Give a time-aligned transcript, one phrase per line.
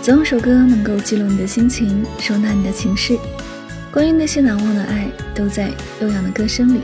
[0.00, 3.18] 总有首歌能够记录你的心情，收纳你的情绪。
[3.92, 5.70] 关于那些难忘的爱，都在
[6.00, 6.80] 悠扬的歌声里。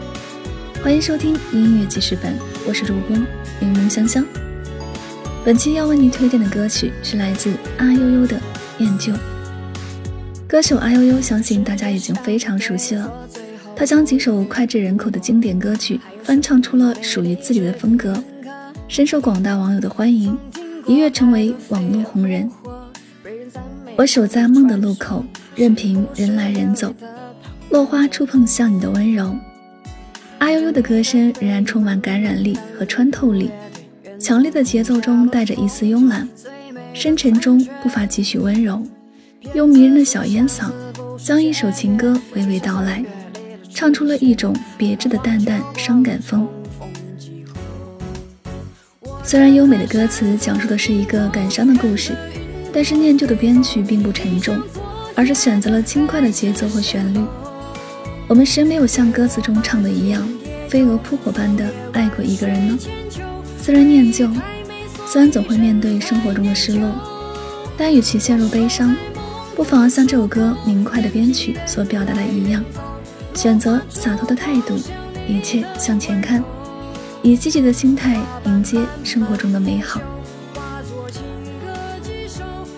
[0.83, 2.35] 欢迎收听音乐记事本，
[2.67, 3.17] 我是主播
[3.61, 4.27] 柠檬香香。
[5.45, 8.37] 本期要为你推荐的歌曲是来自阿悠悠的
[8.77, 9.13] 《念旧》。
[10.47, 13.11] 歌手阿悠悠，相信大家已经非常熟悉了。
[13.77, 18.23] 他将几首脍炙人口的经典歌曲翻唱出了属于自己的风格，
[18.89, 20.37] 深受广大网友的欢迎，
[20.87, 22.51] 一跃成为网络红人。
[23.97, 26.93] 我守在梦的路口，任凭人来人走，
[27.71, 29.33] 落花触碰像你的温柔。
[30.39, 33.51] 阿悠悠的歌声仍然充满感染力和穿透力，
[34.19, 36.29] 强烈的节奏中带着一丝慵懒，
[36.93, 38.83] 深沉中不乏几许温柔。
[39.55, 40.73] 用迷人的小烟嗓，
[41.17, 43.05] 将一首情歌娓娓道来，
[43.73, 46.49] 唱出了一种别致的淡淡伤感风。
[49.23, 52.13] 虽然优美的歌词讲述的是一个感伤的故事。
[52.75, 54.61] 但是念旧的编曲并不沉重，
[55.15, 57.25] 而是选择了轻快的节奏和旋律。
[58.27, 60.29] 我们谁没有像歌词中唱的一样，
[60.69, 62.79] 飞蛾扑火般的爱过一个人呢？
[63.63, 64.29] 虽然念旧，
[65.07, 66.91] 虽然总会面对生活中的失落，
[67.77, 68.97] 但与其陷入悲伤，
[69.55, 72.65] 不妨像这首歌明快的编曲所表达的一样，
[73.35, 74.75] 选择洒脱的态度，
[75.29, 76.43] 一切向前看，
[77.23, 80.01] 以积极的心态迎接生活中的美好。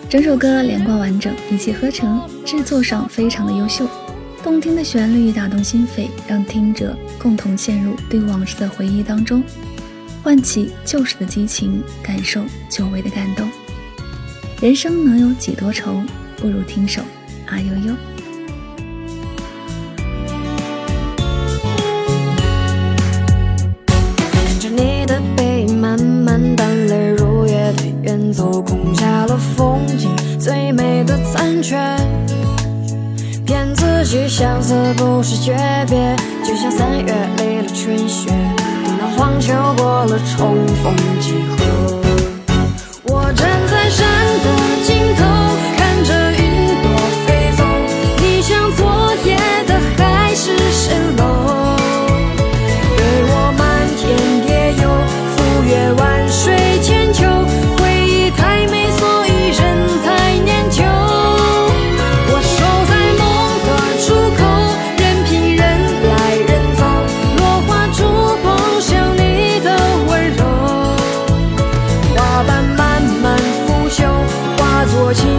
[0.09, 3.85] 整首歌连贯完整，一气呵成，制作上非常的优秀。
[4.41, 9.43] 动听的旋律打动心扉，让听者共同陷入对往事的回忆当中，
[10.23, 13.49] 唤起旧时的激情，感受久违的感动。
[14.61, 16.01] 人生能有几多愁，
[16.37, 17.01] 不如听首
[17.47, 17.93] 阿悠悠。
[31.07, 31.75] 的残缺。
[33.45, 35.55] 骗自己相思不是诀
[35.87, 38.29] 别，就像三月里的春雪，
[38.85, 40.93] 等到黄秋过了，重逢
[75.07, 75.36] 我情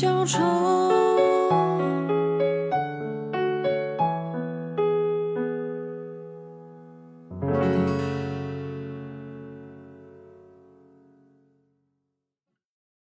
[0.00, 0.89] 消愁。